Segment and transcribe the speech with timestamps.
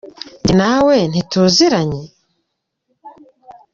[0.43, 2.03] nge nawe ntituziranye?